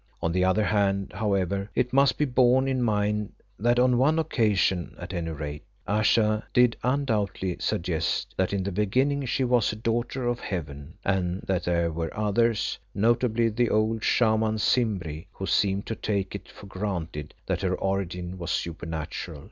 [0.19, 4.95] On the other hand, however, it must be borne in mind that on one occasion
[4.97, 10.27] at any rate, Ayesha did undoubtedly suggest that in the beginning she was "a daughter
[10.27, 15.95] of Heaven," and that there were others, notably the old Shaman Simbri, who seemed to
[15.95, 19.39] take it for granted that her origin was supernatural.